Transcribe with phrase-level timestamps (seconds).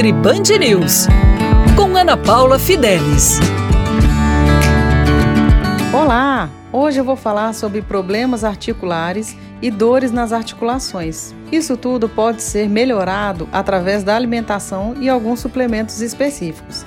[0.00, 1.06] Nutri Band News,
[1.76, 3.38] com Ana Paula Fidelis.
[5.92, 6.48] Olá!
[6.72, 11.34] Hoje eu vou falar sobre problemas articulares e dores nas articulações.
[11.52, 16.86] Isso tudo pode ser melhorado através da alimentação e alguns suplementos específicos.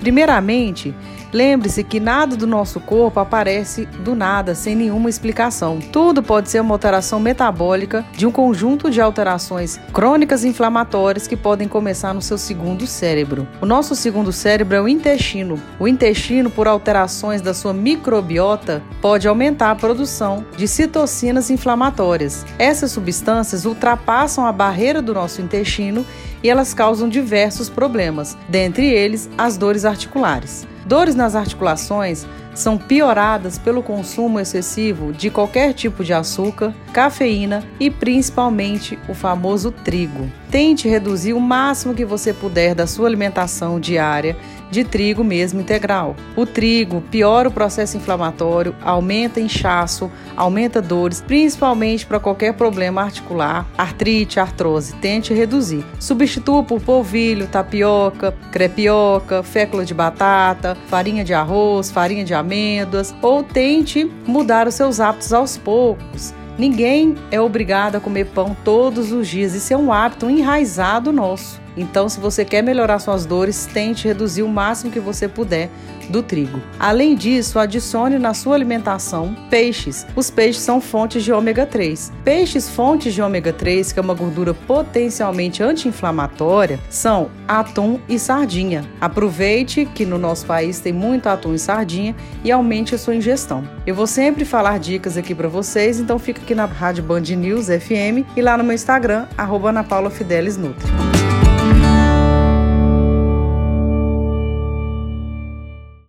[0.00, 0.92] Primeiramente,
[1.32, 5.78] Lembre-se que nada do nosso corpo aparece do nada, sem nenhuma explicação.
[5.92, 11.68] Tudo pode ser uma alteração metabólica de um conjunto de alterações crônicas inflamatórias que podem
[11.68, 13.46] começar no seu segundo cérebro.
[13.60, 15.60] O nosso segundo cérebro é o intestino.
[15.78, 22.46] O intestino, por alterações da sua microbiota, pode aumentar a produção de citocinas inflamatórias.
[22.58, 26.06] Essas substâncias ultrapassam a barreira do nosso intestino
[26.42, 30.66] e elas causam diversos problemas, dentre eles as dores articulares.
[30.88, 37.90] Dores nas articulações são pioradas pelo consumo excessivo de qualquer tipo de açúcar, cafeína e
[37.90, 40.32] principalmente o famoso trigo.
[40.50, 44.36] Tente reduzir o máximo que você puder da sua alimentação diária
[44.70, 46.16] de trigo mesmo integral.
[46.36, 53.66] O trigo piora o processo inflamatório, aumenta inchaço, aumenta dores, principalmente para qualquer problema articular,
[53.76, 54.94] artrite, artrose.
[54.96, 55.84] Tente reduzir.
[55.98, 63.42] Substitua por polvilho, tapioca, crepioca, fécula de batata, farinha de arroz, farinha de amêndoas ou
[63.42, 66.34] tente mudar os seus hábitos aos poucos.
[66.58, 71.60] Ninguém é obrigado a comer pão todos os dias, isso é um hábito enraizado nosso.
[71.76, 75.70] Então, se você quer melhorar suas dores, tente reduzir o máximo que você puder
[76.08, 76.60] do trigo.
[76.78, 80.06] Além disso, adicione na sua alimentação peixes.
[80.16, 82.12] Os peixes são fontes de ômega 3.
[82.24, 88.84] Peixes fontes de ômega 3, que é uma gordura potencialmente anti-inflamatória, são atum e sardinha.
[89.00, 93.68] Aproveite que no nosso país tem muito atum e sardinha e aumente a sua ingestão.
[93.86, 97.66] Eu vou sempre falar dicas aqui para vocês, então fica aqui na Rádio Band News
[97.66, 99.72] FM e lá no meu Instagram, arroba